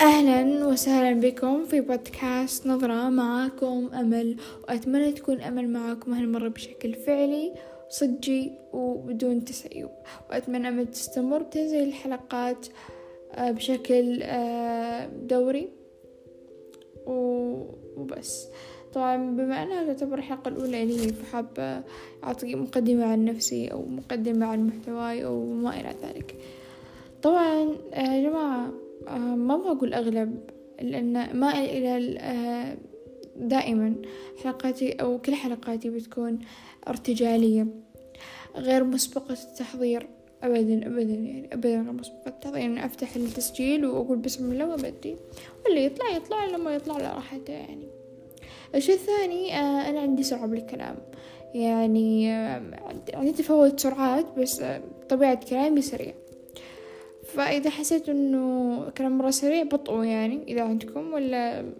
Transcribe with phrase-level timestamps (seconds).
[0.00, 4.36] أهلا وسهلا بكم في بودكاست نظرة معاكم أمل
[4.68, 7.54] وأتمنى تكون أمل معاكم هالمرة بشكل فعلي
[7.88, 9.88] صجي وبدون تسيب.
[10.30, 12.66] وأتمنى أمل تستمر بتنزل الحلقات
[13.32, 15.68] آه، بشكل آه، دوري.
[17.06, 18.48] وبس.
[18.94, 21.82] طبعا بما أنها تعتبر الحلقة الأولى لي فحابة
[22.24, 26.36] أعطي مقدمة عن نفسي أو مقدمة عن محتواي أو ما إلى ذلك.
[27.22, 28.72] طبعا آه، يا جماعة
[29.36, 30.40] ما أبغى أقول أغلب
[30.82, 32.76] لأن ما إلى
[33.36, 33.94] دائما
[34.42, 36.38] حلقاتي أو كل حلقاتي بتكون
[36.88, 37.66] ارتجالية
[38.56, 40.08] غير مسبقة التحضير
[40.42, 42.58] أبدا أبدا يعني أبدا غير مسبقة التحضير.
[42.60, 45.16] يعني أفتح التسجيل وأقول بسم الله وأبدي
[45.64, 48.03] واللي يطلع يطلع لما يطلع على راحته يعني.
[48.74, 50.96] الشيء الثاني آه أنا عندي سرعة بالكلام.
[51.54, 52.62] يعني آه
[53.14, 56.14] عندي تفاوت سرعات بس آه طبيعة كلامي سريع.
[57.24, 61.72] فإذا حسيت إنه كلام مرة سريع بطئوا يعني إذا عندكم ولا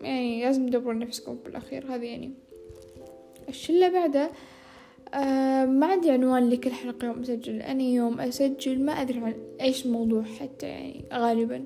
[0.00, 1.94] يعني لازم تدبروا نفسكم بالأخير.
[1.94, 2.30] هذا يعني.
[3.48, 4.30] الشي اللي بعده
[5.14, 7.62] آه ما عندي عنوان لكل حلقة يوم أسجل.
[7.62, 11.64] أنا يوم أسجل ما أدري عن إيش الموضوع حتى يعني غالبا.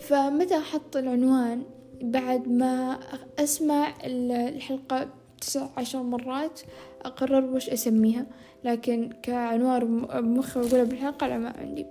[0.00, 1.62] فمتى أحط العنوان؟
[2.02, 2.98] بعد ما
[3.38, 5.08] أسمع الحلقة
[5.40, 6.60] تسع عشر مرات
[7.04, 8.26] أقرر وش أسميها.
[8.64, 11.86] لكن كعنوان مخي وأقولها بالحلقة لا ما عندي.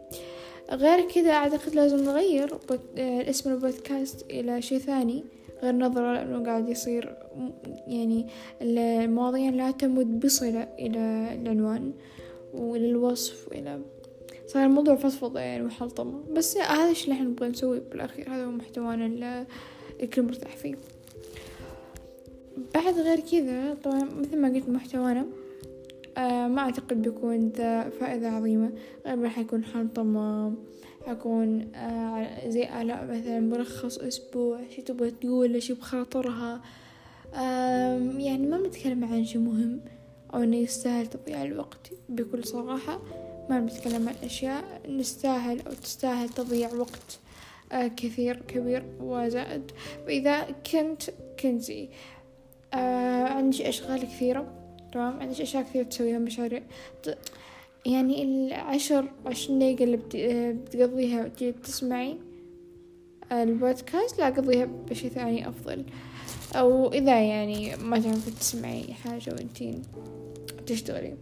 [0.71, 2.57] غير كذا أعتقد لازم نغير
[2.97, 5.23] اسم البودكاست إلى شيء ثاني
[5.63, 7.17] غير نظرة لأنه قاعد يصير
[7.87, 8.27] يعني
[8.61, 11.93] المواضيع لا تمد بصلة إلى العنوان
[12.53, 13.81] وإلى الوصف وإلى
[14.47, 16.23] صار الموضوع فضفضة يعني وحلطمة.
[16.33, 19.45] بس هذا الشي اللي إحنا نبغى نسويه بالأخير؟ هذا هو محتوانا
[20.03, 20.75] الكل مرتاح فيه.
[22.75, 25.25] بعد غير كذا طبعا مثل ما قلت محتوانا
[26.17, 28.71] آه ما أعتقد بيكون ذا فائدة عظيمة.
[29.07, 30.53] غالبا حيكون حلطمة
[31.07, 36.61] حكون آه زي آلاء مثلا ملخص أسبوع شي تبغى تقول شي بخاطرها.
[37.33, 39.79] آه يعني ما بنتكلم عن شي مهم
[40.33, 43.01] أو إنه يستاهل تضييع الوقت بكل صراحة.
[43.49, 47.19] ما بنتكلم عن أشياء نستاهل أو تستاهل تضييع وقت.
[47.71, 49.71] كثير كبير وزائد
[50.07, 50.41] وإذا
[50.71, 51.01] كنت
[51.39, 51.89] كنزي.
[52.73, 54.53] آه عندي أشغال كثيرة
[54.93, 56.61] تمام؟ عندك أشياء كثير تسويها مشاريع.
[57.85, 59.97] يعني العشر عشرين دقيقة اللي
[60.53, 61.27] بتقضيها
[61.63, 62.17] تسمعي
[63.31, 65.85] البودكاست لا قضيها بشي ثاني أفضل.
[66.55, 69.81] أو إذا يعني ما تعرفي تسمعي حاجة وانتين
[70.65, 71.13] تشتغلي.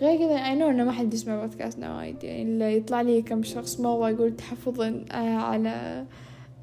[0.00, 3.42] غير كذا أي نو إنه ما حد يسمع بودكاستنا وايد يعني اللي يطلع لي كم
[3.42, 6.06] شخص مرة يقول تحفظا على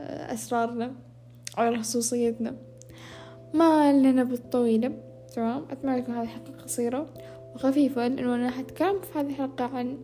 [0.01, 0.93] أسرارنا
[1.57, 2.55] على خصوصيتنا.
[3.53, 4.91] ما لنا بالطويلة
[5.35, 7.05] تمام؟ أتمنى تكون هذه الحلقة قصيرة
[7.55, 9.97] وخفيفة لأنه أنا حتكلم في هذه الحلقة عن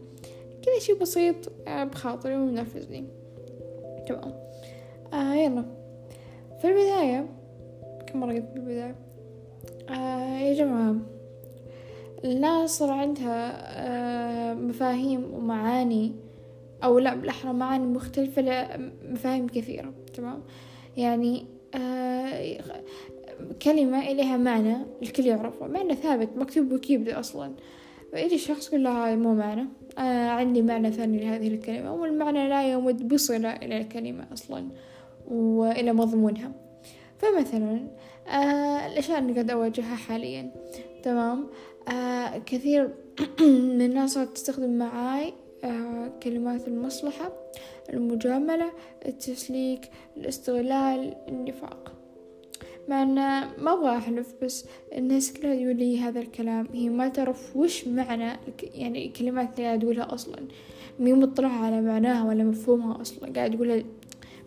[0.63, 1.35] كذا شي بسيط
[1.67, 3.05] آه، بخاطري ومنرفزني.
[4.07, 4.33] تمام؟
[5.13, 5.65] آه يلا.
[6.61, 7.29] في البداية
[8.07, 8.95] كم مرة قلت بالبداية؟
[9.89, 10.95] آه يا جماعة.
[12.25, 16.11] الناس صار عندها آه مفاهيم ومعاني
[16.83, 20.41] أو لا بالأحرى معاني مختلفة لمفاهيم كثيرة تمام؟
[20.97, 22.57] يعني آه
[23.61, 27.51] كلمة إليها معنى الكل يعرفه معنى ثابت مكتوب وكيبدأ أصلا.
[28.11, 29.65] فإجي شخص يقول لها مو معنى
[29.97, 34.67] أنا عندي معنى ثاني لهذه الكلمة والمعنى لا يمد بصلة إلى الكلمة أصلا
[35.27, 36.51] وإلى مضمونها.
[37.17, 37.87] فمثلا
[38.27, 40.51] آه الأشياء اللي قاعد أواجهها حاليا
[41.03, 41.47] تمام؟
[41.89, 42.89] آه كثير
[43.39, 47.31] من الناس تستخدم معاي آه كلمات المصلحة
[47.93, 48.71] المجاملة
[49.05, 51.91] التسليك الاستغلال النفاق.
[52.89, 53.15] مع أن
[53.63, 56.67] ما أبغى أحلف بس الناس كلها تقول لي هذا الكلام.
[56.73, 58.39] هي ما تعرف وش معنى
[58.73, 60.47] يعني الكلمات اللي قاعد أقولها أصلا.
[60.99, 63.33] مي مطلعة على معناها ولا مفهومها أصلا.
[63.33, 63.83] قاعد أقولها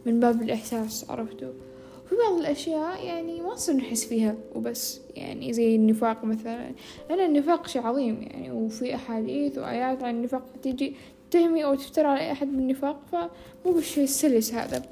[0.07, 1.68] من باب الإحساس عرفتوا
[2.09, 5.01] في بعض الأشياء يعني ما نصير نحس فيها وبس.
[5.17, 6.71] يعني زي النفاق مثلا
[7.11, 10.95] لأن النفاق شيء عظيم يعني وفي أحاديث وآيات عن النفاق تيجي
[11.31, 14.83] تهمي أو تفترى على أي أحد بالنفاق فمو بالشيء السلس هذا.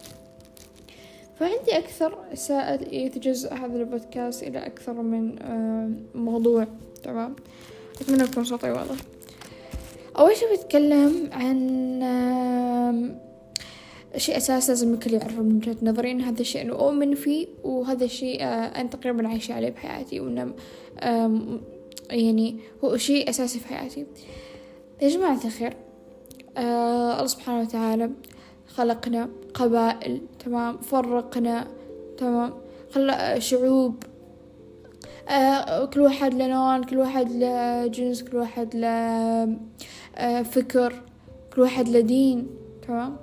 [1.41, 5.37] فعندي أكثر سائل يتجزأ هذا البودكاست إلى أكثر من
[6.15, 6.67] موضوع.
[7.03, 7.37] تمام؟
[8.01, 8.97] أتمنى يكون صوتي واضح.
[10.19, 11.57] أول شي بتكلم عن
[14.17, 18.05] شيء أساس لازم الكل يعرفه من وجهة نظري إن هذا الشيء أنا أؤمن فيه وهذا
[18.05, 20.55] الشيء أنا تقريبا عايشة عليه بحياتي وإنه
[22.11, 24.07] يعني هو شيء أساسي في حياتي.
[25.03, 25.77] يا جماعة الخير
[26.59, 28.11] الله سبحانه وتعالى
[28.67, 31.67] خلقنا قبائل تمام فرقنا
[32.19, 32.53] تمام
[32.91, 34.03] خلق شعوب
[35.29, 38.89] آه كل واحد له لون كل واحد له جنس كل واحد له
[40.17, 41.03] آه فكر
[41.55, 42.47] كل واحد له دين
[42.89, 43.17] تمام.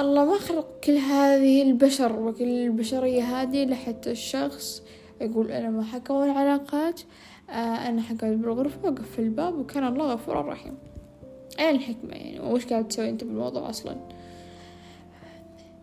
[0.00, 4.82] الله ما خلق كل هذه البشر وكل البشرية هذه لحتى الشخص.
[5.20, 7.00] يقول أنا ما حكون علاقات
[7.50, 10.74] آه أنا حقعد بالغرفة وأقفل الباب وكان الله غفورا رحيم.
[11.58, 13.96] أين الحكمة يعني؟ وش قاعد تسوي أنت بالموضوع أصلا؟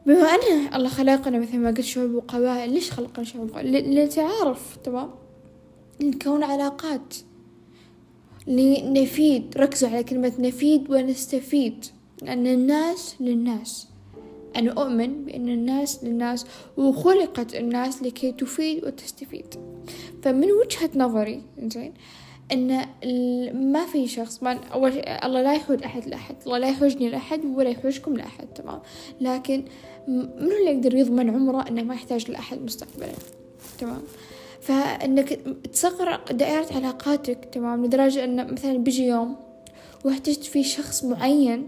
[0.06, 5.10] بما أن الله خلقنا مثل ما قلت شعوب وقبائل ليش خلقنا شعوب وقبائل؟ لنتعارف تمام؟
[6.00, 7.15] لنكون علاقات.
[8.48, 11.86] لنفيد ركزوا على كلمة نفيد ونستفيد.
[12.21, 13.92] لأن الناس للناس.
[14.55, 16.45] أنا أؤمن بأن الناس للناس
[16.77, 19.55] وخلقت الناس لكي تفيد وتستفيد.
[20.23, 21.94] فمن وجهة نظري زين
[22.51, 22.85] أن
[23.71, 27.69] ما في شخص ما اول الله لا يحوج أحد لأحد الله لا يحوجني لأحد ولا
[27.69, 28.79] يحوجكم لأحد تمام.
[29.21, 29.63] لكن
[30.07, 33.13] منو اللي يقدر يضمن عمره أنه ما يحتاج لأحد مستقبلا؟
[33.79, 34.01] تمام.
[34.61, 35.39] فأنك
[35.73, 39.35] تصغر دائرة علاقاتك تمام لدرجة أن مثلا بيجي يوم
[40.05, 41.67] واحتجت فيه شخص معين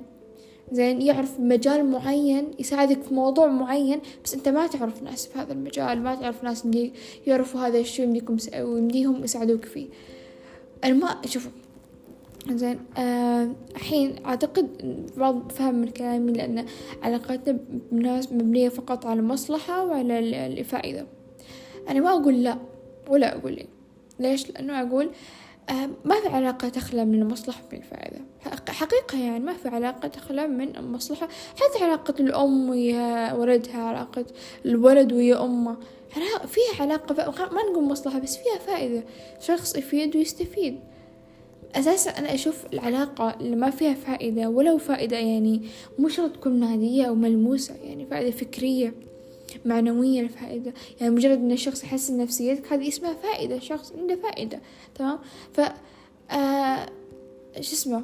[0.72, 5.54] زين يعرف مجال معين يساعدك في موضوع معين بس أنت ما تعرف ناس في هذا
[5.54, 6.68] المجال ما تعرف ناس
[7.28, 9.88] يعرفوا هذا الشيء يمديكم يمديهم يساعدوك فيه.
[10.84, 11.52] أنا ما شوفوا
[12.50, 14.68] زين آه الحين أعتقد
[15.18, 16.66] بعض فهم من كلامي لأن
[17.04, 17.60] علاقاتنا
[17.92, 21.06] بناس مبنية فقط على المصلحة وعلى الفائدة.
[21.90, 22.58] أنا ما أقول لا
[23.10, 23.66] ولا أقول لي
[24.20, 25.10] ليش؟ لأنه أقول آه
[26.06, 28.20] ما في علاقة تخلى من المصلحة من الفائدة؟
[28.70, 34.26] حقيقة يعني ما في علاقة تخلى من المصلحة حتى علاقة الأم ويا ولدها علاقة
[34.66, 35.78] الولد ويا أمه؟
[36.48, 39.04] فيها علاقة ما نقول مصلحة بس فيها فائدة.
[39.40, 40.80] شخص يفيد ويستفيد.
[41.76, 45.62] أساسا أنا أشوف العلاقة اللي ما فيها فائدة ولو فائدة يعني
[46.00, 48.94] مو شرط تكون مادية أو ملموسة يعني فائدة فكرية.
[49.66, 50.74] معنوية الفائدة.
[51.02, 53.60] يعني مجرد أن الشخص يحسن نفسيتك هذه اسمها فائدة.
[53.60, 54.60] شخص عنده فائدة
[54.96, 55.20] تمام؟
[55.54, 55.62] ف
[56.32, 56.86] آه
[57.62, 58.04] شو اسمه؟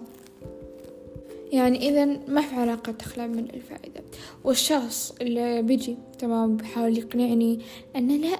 [1.51, 4.01] يعني إذا ما في علاقة تخلى من الفائدة.
[4.43, 7.59] والشخص اللي بيجي تمام؟ بيحاول يقنعني
[7.95, 8.39] أنه لا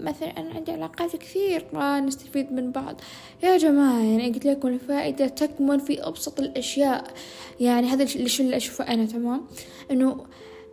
[0.00, 3.00] مثلا أنا عندي علاقات كثير ما نستفيد من بعض.
[3.42, 7.14] يا جماعة يعني قلت لكم الفائدة تكمن في أبسط الأشياء.
[7.60, 9.46] يعني هذا الشيء اللي أشوفه أنا تمام؟
[9.90, 10.24] إنه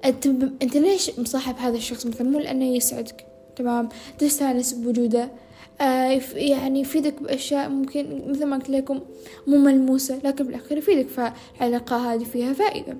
[0.06, 0.28] أنت
[0.62, 3.26] أنت ليش مصاحب هذا الشخص مثلا؟ مو لأنه يسعدك
[3.56, 5.32] تمام؟ تستأنس بوجوده
[5.82, 9.00] آه يعني يفيدك بأشياء ممكن مثل ما قلت لكم
[9.48, 12.98] مو ملموسة لكن بالأخير يفيدك فالعلاقة هذه فيها فائدة.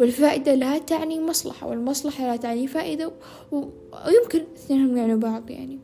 [0.00, 3.12] والفائدة لا تعني مصلحة والمصلحة لا تعني فائدة
[3.52, 5.78] ويمكن اثنينهم يعني بعض يعني.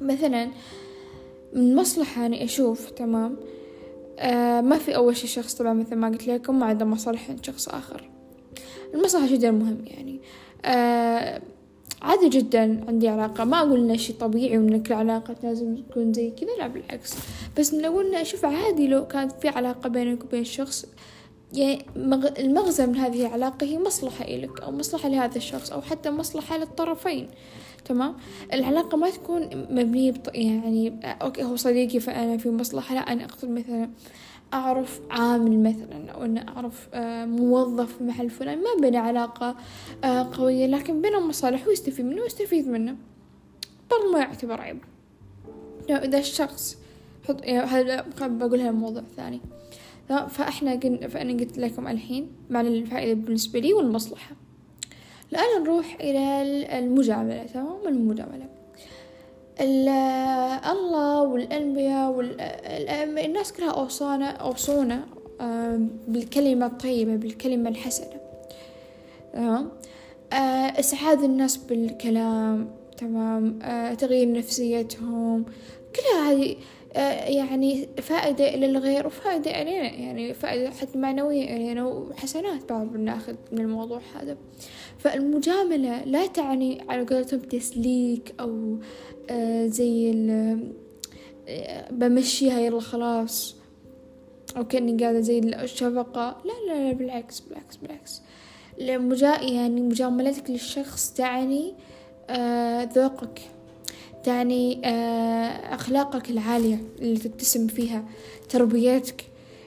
[0.00, 0.48] مثلا
[1.52, 3.36] من مصلحة أنا أشوف تمام؟
[4.18, 7.44] آه ما في أول شي شخص طبعا مثل ما قلت لكم ما عنده مصالح عند
[7.44, 8.09] شخص آخر.
[8.94, 10.20] المصلحة جدا مهم يعني.
[10.64, 11.42] آه
[12.02, 13.44] عادي جدا عندي علاقة.
[13.44, 17.14] ما أقول إنه شي طبيعي وإن كل علاقة لازم تكون زي كذا لا بالعكس.
[17.58, 20.86] بس أقول إنه أشوف عادي لو كانت في علاقة بينك وبين شخص
[21.52, 21.84] يعني
[22.38, 27.28] المغزى من هذه العلاقة هي مصلحة إلك أو مصلحة لهذا الشخص أو حتى مصلحة للطرفين.
[27.84, 28.14] تمام؟
[28.52, 30.34] العلاقة ما تكون مبنية بط...
[30.34, 33.90] يعني أوكي هو صديقي فأنا في مصلحة لا أنا أقصد مثلا
[34.54, 39.56] أعرف عامل مثلا أو أن أعرف آه، موظف محل فلان ما بين علاقة
[40.04, 42.96] آه، قوية لكن بينهم مصالح ويستفيد منه ويستفيد منه.
[43.90, 44.78] برضو ما يعتبر عيب.
[45.90, 46.78] إذا الشخص
[47.28, 49.40] حط يعني هذا بقولها موضوع ثاني.
[50.08, 54.36] فإحنا قلنا فأنا قلت لكم الحين معنى الفائدة بالنسبة لي والمصلحة.
[55.32, 56.42] الآن نروح إلى
[56.78, 58.59] المجاملة تمام؟ المجاملة.
[59.60, 65.06] الله والأنبياء والناس كلها أوصانا أوصونا
[66.08, 68.20] بالكلمة الطيبة بالكلمة الحسنة.
[69.32, 69.70] تمام؟
[70.32, 70.36] آه،
[70.80, 75.44] إسعاد الناس بالكلام تمام؟ آه، تغيير نفسيتهم.
[75.96, 76.56] كلها هذه
[76.94, 84.00] يعني فائدة للغير وفائدة علينا يعني فائدة حتى معنوية علينا وحسنات بعض بناخذ من الموضوع
[84.14, 84.36] هذا.
[84.98, 88.78] فالمجاملة لا تعني على قولتهم تسليك أو
[89.30, 90.12] آه، زي
[91.48, 93.56] آه، بمشيها يلا خلاص
[94.56, 96.42] أو كأني قاعدة زي الشفقة.
[96.44, 98.22] لا لا لا بالعكس بالعكس بالعكس.
[98.80, 101.74] المجا يعني مجاملتك للشخص تعني
[102.30, 103.40] آه ذوقك.
[104.24, 108.04] تعني آه أخلاقك العالية اللي تتسم فيها
[108.48, 109.24] تربيتك.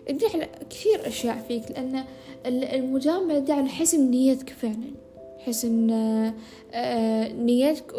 [0.07, 2.03] تدعي كثير أشياء فيك لأن
[2.45, 4.91] المجاملة تدعي على حسن نيتك فعلا.
[5.39, 6.33] حسن آه
[6.71, 7.95] آه نيتك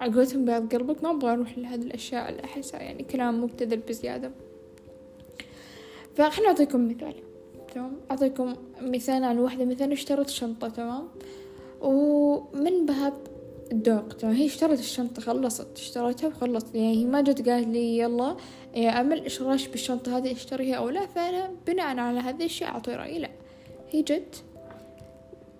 [0.00, 1.04] عقلتهم بيض قلبك.
[1.04, 4.30] ما أبغى أروح لهذه الأشياء اللي أحسها يعني كلام مبتذل بزيادة.
[6.14, 7.14] فخلنا أعطيكم مثال.
[7.74, 11.08] تمام؟ أعطيكم مثال عن واحدة مثلا اشترت شنطة تمام؟
[11.80, 13.14] ومن باب
[13.68, 16.74] تمام هي اشترت الشنطة خلصت اشترتها وخلصت.
[16.74, 18.36] يعني هي ما جت قالت لي يلا
[18.74, 22.94] يا أمل إيش رأيك بالشنطة هذه اشتريها أو لا؟ فأنا بناء على هذا الشيء أعطي
[22.94, 23.30] رأيي لا.
[23.90, 24.44] هي جت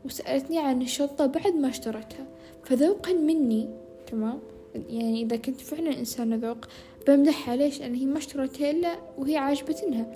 [0.04, 2.26] وسألتني عن الشنطة بعد ما اشترتها
[2.64, 3.68] فذوقا مني
[4.06, 4.38] تمام؟
[4.74, 6.68] يعني إذا كنت فعلا إنسانة ذوق
[7.06, 10.06] بمدحها ليش لأن هي ما اشترتها إلا وهي عاجبتنها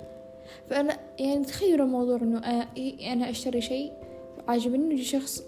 [0.69, 2.37] فأنا يعني تخيلوا الموضوع إنه
[3.13, 3.91] أنا أشتري شيء
[4.47, 5.43] عاجبني شخص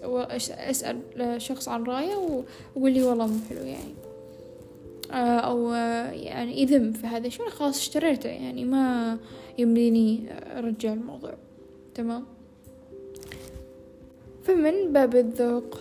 [0.50, 1.00] أسأل
[1.42, 3.94] شخص عن رأيه ويقول لي والله مو حلو يعني.
[5.10, 5.72] آه، أو
[6.12, 9.18] يعني يذم في هذا الشيء خلاص اشتريته يعني ما
[9.58, 11.34] يمديني أرجع الموضوع.
[11.94, 12.24] تمام؟
[14.44, 15.80] فمن باب الذوق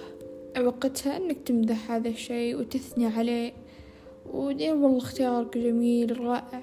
[0.60, 3.54] وقتها إنك تمدح هذا الشيء وتثني عليه.
[4.34, 6.62] ودين والله اختيارك جميل رائع.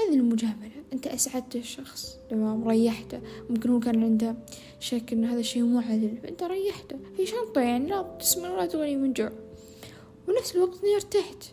[0.00, 0.70] هذه المجاملة.
[0.92, 3.20] أنت اسعدت الشخص تمام؟ ريحته.
[3.50, 4.34] ممكن هو كان عنده
[4.80, 6.96] شك إن هذا الشيء مو عدل فانت ريحته.
[7.18, 9.32] هي شنطة يعني لا تسمن ولا تغني من جوع.
[10.28, 11.44] ونفس الوقت اني ارتحت.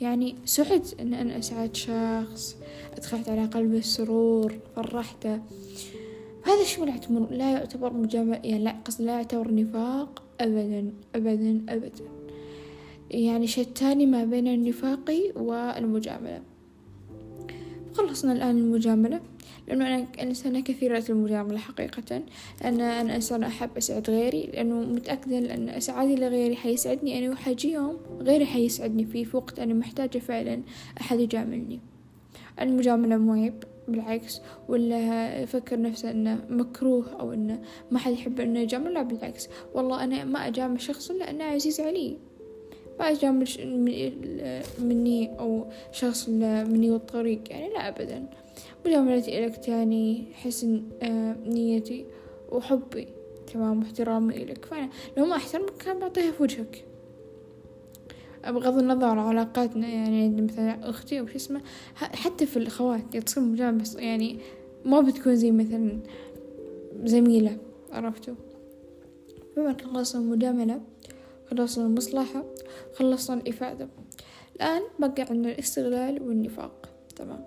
[0.00, 2.56] يعني سعدت إن أنا أسعد شخص.
[2.96, 4.58] أدخلت على قلبه السرور.
[4.76, 5.40] فرحته.
[6.42, 8.40] هذا الشيء لا يعتبر لا يعتبر مجاملة.
[8.44, 12.04] يعني لا قصد لا يعتبر نفاق أبدا أبدا أبدا.
[13.10, 16.49] يعني شتان ما بين النفاق والمجاملة.
[18.00, 19.20] خلصنا الآن المجاملة
[19.68, 22.22] لأنه أنا إنسانة كثيرة المجاملة حقيقة.
[22.62, 27.18] لأن أنا إنسانة أحب أسعد غيري لأنه متأكدة لأن إسعادي لغيري حيسعدني.
[27.18, 30.62] أنا وحيجي يوم غيري حيسعدني فيه في وقت أنا محتاجة فعلا
[31.00, 31.80] أحد يجاملني.
[32.60, 38.60] المجاملة مو عيب بالعكس ولا يفكر نفسه إنه مكروه أو إنه ما حد يحب إنه
[38.60, 39.48] يجامل لا بالعكس.
[39.74, 42.29] والله أنا ما أجامل شخص لأنه عزيز علي.
[43.00, 43.48] ما اجامل
[44.78, 48.26] مني أو شخص مني والطريق يعني لا ابدا.
[48.86, 52.06] مجاملتي إلك تاني حسن آه، نيتي
[52.52, 53.08] وحبي
[53.54, 56.84] تمام واحترامي إلك فأنا لو ما أحترمك كان بعطيها في وجهك.
[58.46, 61.60] بغض النظر عن علاقاتنا يعني مثلا أختي أو شو اسمه
[61.94, 64.38] حتى في الأخوات تصير مجاملة يعني
[64.84, 65.98] ما بتكون زي مثلا
[67.04, 67.56] زميلة
[67.92, 68.34] عرفتوا؟
[69.56, 70.80] بما خلصنا المجاملة
[71.50, 72.44] خلصنا المصلحة
[72.94, 73.88] خلصنا الإفادة.
[74.56, 76.88] الآن بقى عندنا الاستغلال والنفاق.
[77.16, 77.44] تمام.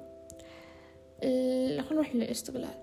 [1.91, 2.75] نروح للاستغلال.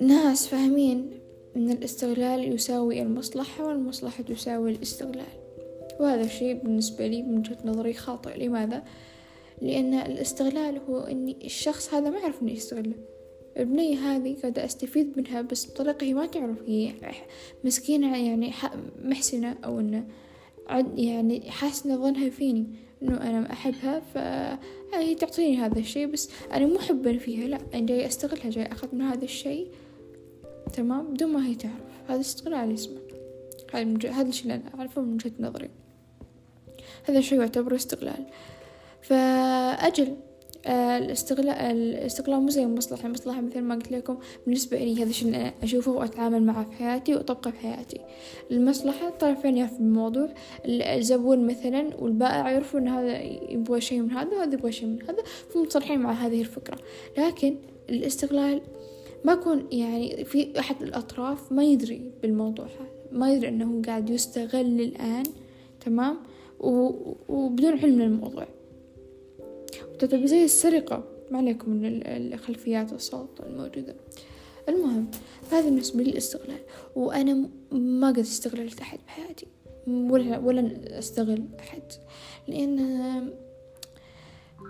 [0.00, 1.10] الناس فاهمين
[1.56, 5.42] أن الاستغلال يساوي المصلحة والمصلحة تساوي الاستغلال.
[6.00, 8.46] وهذا الشيء بالنسبة لي من وجهة نظري خاطئ.
[8.46, 8.82] لماذا؟
[9.62, 12.94] لأن الاستغلال هو أني الشخص هذا ما يعرف أني أستغله
[13.58, 16.92] البنية هذه قاعدة أستفيد منها بس بطريقة هي ما تعرف هي
[17.64, 18.52] مسكينة يعني
[19.04, 20.06] محسنة أو إنه
[20.96, 22.66] يعني حاسنة ظنها فيني
[23.02, 28.06] إنه أنا أحبها فهي تعطيني هذا الشيء بس أنا مو حبا فيها لا أنا جاي
[28.06, 29.70] أستغلها جاي أخذ من هذا الشيء
[30.72, 33.00] تمام؟ بدون ما هي تعرف هذا استغلال اسمه.
[33.72, 35.70] هذا هذا الشيء اللي أنا أعرفه من وجهة نظري.
[37.04, 38.26] هذا الشيء يعتبر استغلال.
[39.02, 40.16] فأجل
[40.66, 43.06] الاستغلال الاستغلال مو زي المصلحة.
[43.06, 44.16] المصلحة مثل ما قلت لكم
[44.46, 48.00] بالنسبة لي هذا الشيء اللي أنا أشوفه وأتعامل معه في حياتي وأطبقه في حياتي.
[48.50, 50.28] المصلحة الطرفين يعرفوا الموضوع.
[50.66, 55.22] الزبون مثلا والبائع يعرفوا أن هذا يبغى شيء من هذا وهذا يبغى شيء من هذا
[55.54, 56.78] فمتصالحين مع هذه الفكرة.
[57.18, 57.56] لكن
[57.90, 58.60] الاستغلال
[59.24, 63.18] ما يكون يعني في أحد الأطراف ما يدري بالموضوع هذا.
[63.18, 65.22] ما يدري أنه قاعد يستغل الآن
[65.84, 66.16] تمام؟
[67.28, 68.46] وبدون علم للموضوع.
[70.02, 71.04] تعتبر زي السرقة.
[71.30, 73.94] ما عليكم من الخلفيات الصوت الموجودة.
[74.68, 75.06] المهم
[75.52, 76.58] هذا بالنسبة لي الاستغلال
[76.96, 79.46] وأنا ما قد استغللت أحد بحياتي.
[79.86, 81.82] ولا ولا أستغل أحد.
[82.48, 83.32] لأن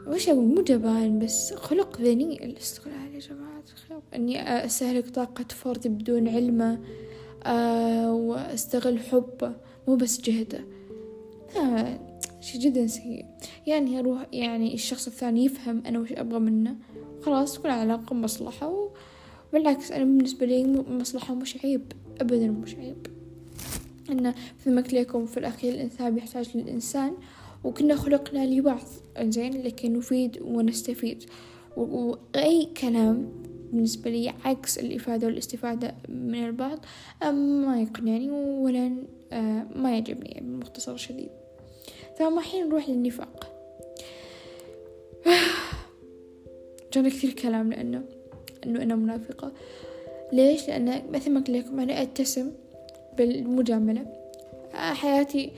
[0.06, 4.00] وش أقول؟ مو جبان بس خلق ذني الاستغلال يا جماعة الخير.
[4.14, 6.80] إني أستهلك طاقة فرد بدون علمة
[7.44, 9.52] آه وأستغل حبه
[9.88, 10.64] مو بس جهدة.
[11.56, 12.11] آه
[12.42, 13.24] شي جدا سيء.
[13.66, 16.76] يعني أروح يعني الشخص الثاني يفهم أنا وش أبغى منه.
[17.22, 18.90] خلاص تكون علاقة مصلحة
[19.52, 23.06] وبالعكس أنا بالنسبة لي مصلحة مش عيب أبدا مش عيب.
[24.66, 27.12] ما قلت لكم في الأخير الإنسان بيحتاج للإنسان
[27.64, 28.86] وكنا خلقنا لبعض.
[29.20, 31.24] زين لكي نفيد ونستفيد.
[31.76, 33.28] وأي كلام
[33.72, 36.84] بالنسبة لي عكس الإفادة والاستفادة من البعض
[37.32, 38.92] ما يقنعني ولا
[39.32, 41.41] آه، ما يعجبني بمختصر شديد.
[42.22, 43.52] ثم نروح للنفاق.
[46.92, 48.02] جانا كثير كلام لأنه
[48.66, 49.52] إنه أنا منافقة.
[50.32, 52.52] ليش؟ لأن مثل ما قلت لكم أنا أتسم
[53.16, 54.06] بالمجاملة.
[54.74, 55.52] آه، حياتي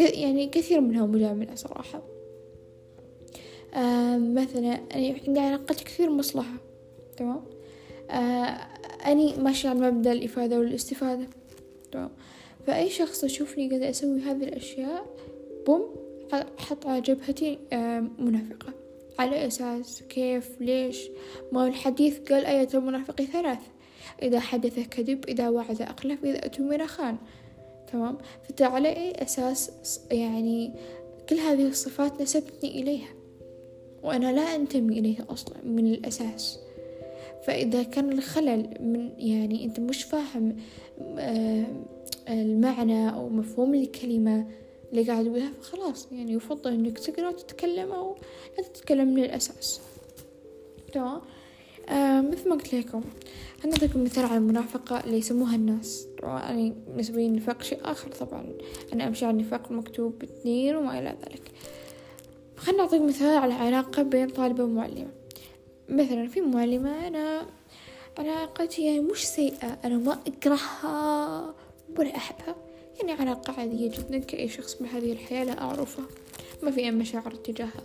[0.00, 2.02] يعني كثير منها مجاملة صراحة.
[3.74, 6.56] آه مثلا أنا عندي علاقات كثير مصلحة
[7.16, 7.44] تمام؟
[8.10, 8.58] آه
[9.06, 11.26] أني ماشية على مبدأ الإفادة والاستفادة
[11.92, 12.10] تمام؟
[12.66, 15.06] فأي شخص يشوفني قاعدة أسوي هذه الأشياء
[15.66, 17.58] بوم حط على جبهتي
[18.18, 18.72] منافقة.
[19.18, 21.08] على أساس كيف ليش؟
[21.52, 23.58] ما الحديث قال آية المنافق ثلاث.
[24.22, 27.16] إذا حدث كذب إذا وعد أقلف إذا أتمر خان
[27.92, 28.18] تمام؟
[28.60, 30.72] على أي أساس يعني
[31.28, 33.08] كل هذه الصفات نسبتني إليها.
[34.02, 36.58] وأنا لا أنتمي إليها أصلا من الأساس.
[37.42, 40.56] فإذا كان الخلل من يعني أنت مش فاهم
[41.18, 41.64] آه،
[42.28, 44.46] المعنى أو مفهوم الكلمة
[44.90, 48.16] اللي قاعد أقولها فخلاص يعني يفضل إنك تقرأ وتتكلم أو
[48.58, 49.80] لا تتكلم من الأساس.
[50.92, 51.20] تمام؟
[51.88, 53.02] آه مثل ما قلت لكم
[53.64, 56.06] أنا أعطيكم مثال على المرافقة اللي يسموها الناس.
[56.22, 58.52] يعني لي النفاق شيء آخر طبعا
[58.92, 61.52] أنا أمشي على النفاق المكتوب باثنين وما إلى ذلك.
[62.56, 65.10] خلنا أعطيك مثال على علاقة بين طالبة ومعلمة
[65.88, 67.46] مثلا في معلمة أنا
[68.18, 71.54] علاقتي يعني مش سيئة أنا ما أكرهها
[71.98, 72.56] ولا أحبها.
[73.00, 76.04] يعني علاقة عادية جدا كأي شخص بهذه الحياة لا أعرفها
[76.62, 77.82] ما في أي مشاعر تجاهها.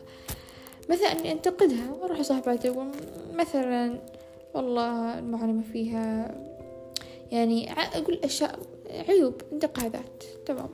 [0.90, 2.74] مثلا أني أنتقدها وأروح صاحباتي
[3.34, 4.00] مثلا
[4.54, 6.36] والله المعلمة فيها
[7.32, 8.60] يعني أقول أشياء
[9.10, 10.24] عيوب انتقادات.
[10.46, 10.70] تمام.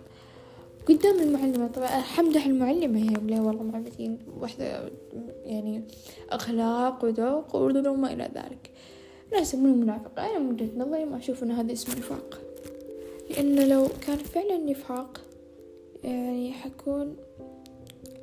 [0.88, 4.90] قدام المعلمة طبعا حمدح المعلمة هي يعني والله معلمتين واحدة
[5.46, 5.84] يعني
[6.30, 8.72] أخلاق وذوق وما إلى ذلك.
[9.32, 12.42] لا من المنافقة أنا من وجهة نظري ما أشوف أن هذا اسم نفاق.
[13.30, 15.22] لأنه لو كان فعلا نفاق
[16.04, 17.16] يعني حكون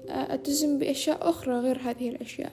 [0.09, 2.53] أتزم بأشياء أخرى غير هذه الأشياء.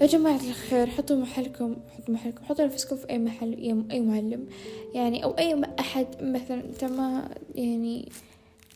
[0.00, 3.54] يا جماعة الخير حطوا محلكم حطوا محلكم حطوا نفسكم في أي محل
[3.90, 4.46] أي معلم.
[4.94, 8.08] يعني أو أي أحد مثلا أنت ما يعني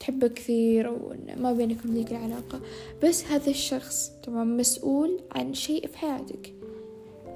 [0.00, 2.60] تحبه كثير أو ما بينكم ذيك العلاقة.
[3.02, 6.54] بس هذا الشخص تمام مسؤول عن شيء في حياتك.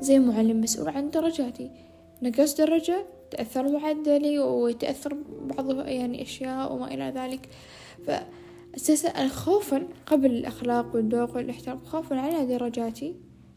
[0.01, 1.71] زي معلم مسؤول عن درجاتي.
[2.23, 7.49] نقص درجة تأثر معدلي ويتأثر بعض يعني أشياء وما إلى ذلك.
[8.07, 13.15] فأساسا خوفا قبل الأخلاق والذوق والاحترام خوفا على درجاتي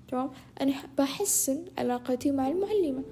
[0.07, 0.29] تمام؟
[0.61, 3.03] أنا بحسن علاقتي مع المعلمة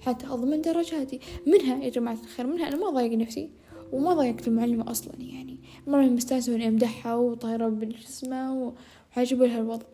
[0.00, 1.20] حتى أضمن درجاتي.
[1.46, 3.50] منها يا جماعة الخير منها أنا ما ضايق نفسي
[3.92, 5.60] وما ضايقت المعلمة أصلا يعني.
[5.86, 8.72] مرة مستانسة وإني أمدحها وطايرة بالجسمة
[9.16, 9.86] وعاجبة لها الوضع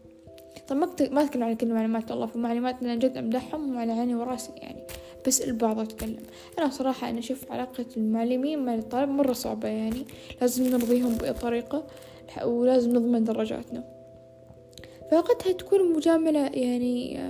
[0.68, 4.14] طب ما ما أتكلم عن كل معلومات الله في معلومات أنا جد أمدحهم وعلى عيني
[4.14, 4.82] وراسي يعني
[5.26, 6.22] بس البعض أتكلم.
[6.58, 10.04] أنا صراحة أنا أشوف علاقة المعلمين مع الطالب مرة صعبة يعني
[10.40, 11.86] لازم نرضيهم بأي طريقة
[12.44, 13.84] ولازم نضمن درجاتنا.
[15.10, 17.20] فوقتها تكون المجاملة يعني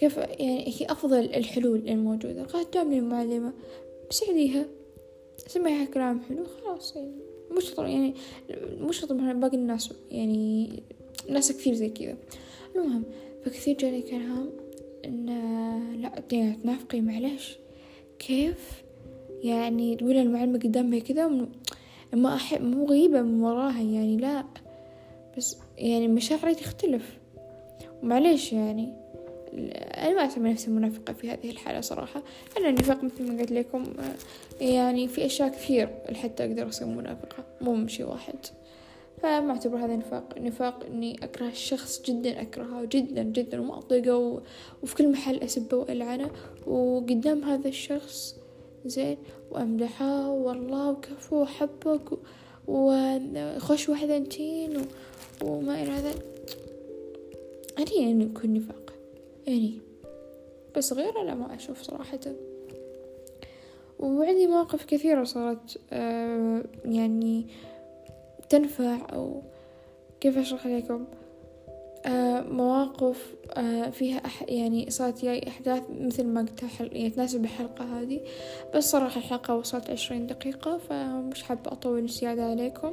[0.00, 2.44] كيف يعني هي أفضل الحلول الموجودة.
[2.44, 3.52] قالت جاملة المعلمة
[4.10, 4.64] بسعديها
[5.36, 7.12] سمعيها كلام حلو خلاص يعني
[7.50, 8.14] مش يعني
[8.80, 10.82] مش باقي الناس يعني
[11.28, 12.16] ناس كثير زي كذا.
[12.76, 13.04] المهم
[13.44, 14.50] فكثير جاني كلام
[15.04, 15.26] إن
[16.02, 17.58] لا تنافقي معلش
[18.18, 18.84] كيف؟
[19.42, 21.30] يعني تقول المعلمة قدامها كذا
[22.12, 24.44] ما أحب مو غيبة من وراها يعني لا.
[25.36, 27.18] بس يعني مشاعري تختلف.
[28.02, 28.92] ومعليش يعني.
[29.78, 32.22] أنا ما أعتبر نفسي منافقة في هذه الحالة صراحة.
[32.58, 33.84] أنا النفاق مثل ما قلت لكم
[34.60, 38.36] يعني في أشياء كثير لحتى أقدر أصير منافقة مو من شي واحد.
[39.22, 40.38] فما أعتبر هذا نفاق.
[40.38, 44.42] نفاق إني أكره الشخص جدا أكرهه جدا جدا وما أطيقه
[44.82, 46.30] وفي كل محل أسبه وألعنه.
[46.66, 48.36] وقدام هذا الشخص
[48.86, 49.16] زين
[49.50, 52.18] وأمدحه والله وكفو وأحبك
[52.68, 54.86] وخش واحدة انتين
[55.44, 56.24] وما إلى ذلك
[57.78, 58.92] أني يعني يكون نفاق.
[59.46, 59.78] يعني
[60.76, 62.20] بس غيره لا ما أشوف صراحة.
[63.98, 67.46] وعندي مواقف كثيرة صارت آه يعني
[68.54, 69.42] تنفع أو
[70.20, 71.04] كيف أشرح لكم
[72.06, 78.00] آه مواقف آه فيها أح يعني صارت جاي أحداث مثل ما قلت يعني تناسب الحلقة
[78.00, 78.20] هذه.
[78.74, 82.92] بس صراحة الحلقة وصلت عشرين دقيقة فمش حابة أطول زيادة عليكم.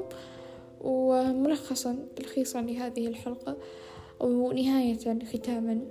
[0.82, 3.58] وملخصا تلخيصا لهذه الحلقة
[4.20, 5.82] ونهاية ختاما.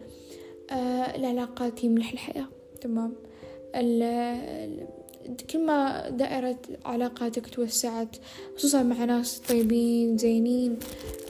[0.71, 2.47] آه العلاقات يملح الحياة.
[2.81, 3.13] تمام.
[5.51, 8.17] كل ما دائرة علاقاتك توسعت
[8.57, 10.79] خصوصا مع ناس طيبين زينين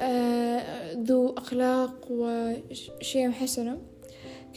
[0.03, 3.79] آه ذو أخلاق وشيء حسنة.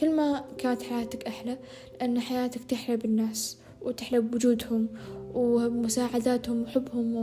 [0.00, 1.58] كل ما كانت حياتك أحلى
[2.00, 4.88] لأن حياتك تحلى بالناس وتحلى بوجودهم
[5.34, 7.16] ومساعداتهم وحبهم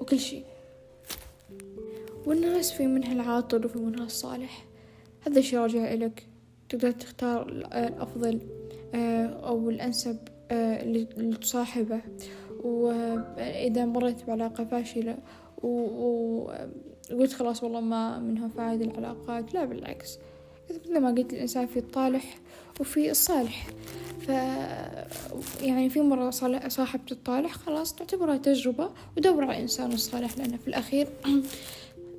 [0.00, 0.44] وكل شيء.
[2.26, 4.64] والناس في منها العاطل وفي منها الصالح.
[5.20, 6.26] هذا الشي راجع إلك
[6.68, 8.40] تقدر تختار الأفضل
[8.94, 10.16] آه، أو الأنسب.
[10.50, 12.00] اللي تصاحبه
[12.64, 15.18] وإذا مريت بعلاقة فاشلة
[15.62, 20.18] وقلت خلاص والله ما منها فائدة العلاقات لا بالعكس.
[20.70, 22.38] مثل ما قلت الإنسان في الطالح
[22.80, 23.66] وفي الصالح.
[24.20, 24.28] ف
[25.62, 26.30] يعني في مرة
[26.68, 31.08] صاحبت الطالح خلاص تعتبرها تجربة ودور على الإنسان الصالح لأنه في الأخير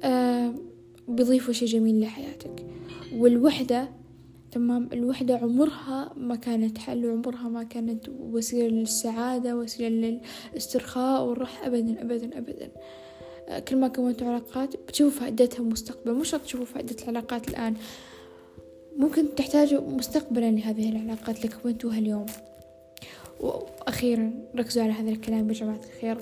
[0.03, 0.53] آه،
[1.07, 2.65] بيضيفوا شي جميل لحياتك.
[3.13, 3.89] والوحدة
[4.55, 4.89] تمام.
[4.93, 10.19] الوحدة عمرها ما كانت حل وعمرها ما كانت وسيلة للسعادة وسيلة
[10.53, 12.71] للاسترخاء والراحة أبدا أبدا أبدا.
[13.47, 17.73] آه، كل ما كونتوا علاقات بتشوفوا فائدتها مستقبلا مش شرط تشوفوا فائدة العلاقات الآن.
[18.97, 22.25] ممكن تحتاجوا مستقبلا لهذه العلاقات اللي كونتوها اليوم.
[23.39, 26.17] وأخيرا ركزوا على هذا الكلام يا جماعة الخير.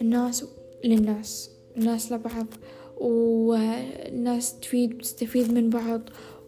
[0.00, 0.44] الناس
[0.84, 2.46] للناس الناس لبعض
[2.96, 6.00] والناس تفيد وتستفيد من بعض.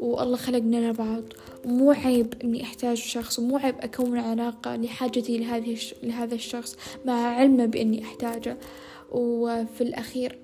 [0.05, 1.23] والله خلقنا لبعض
[1.65, 7.67] ومو عيب إني أحتاج شخص ومو عيب أكون علاقة لحاجتي لهذه لهذا الشخص مع علمه
[7.67, 8.57] بإني أحتاجه.
[9.13, 10.39] وفي الأخير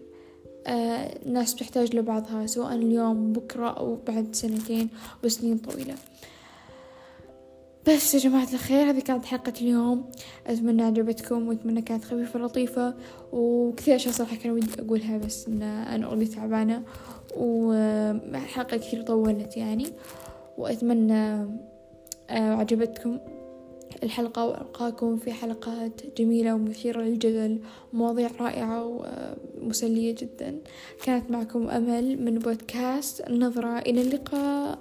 [0.66, 4.88] آه ناس بتحتاج لبعضها سواء اليوم بكرة أو بعد سنتين
[5.24, 5.94] وسنين طويلة.
[7.88, 10.10] بس يا جماعة الخير هذه كانت حلقة اليوم.
[10.46, 12.94] أتمنى عجبتكم وأتمنى كانت خفيفة لطيفة.
[13.32, 16.82] وكثير أشياء صراحة كان ودي أقولها بس إن أنا أولي تعبانة.
[17.36, 19.86] وحلقة كثير طولت يعني
[20.58, 21.34] وأتمنى
[22.30, 23.18] آه، عجبتكم
[24.02, 27.60] الحلقة وألقاكم في حلقات جميلة ومثيرة للجدل
[27.92, 29.00] ومواضيع رائعة
[29.62, 30.58] ومسلية جدا.
[31.04, 34.78] كانت معكم أمل من بودكاست النظرة إلى اللقاء.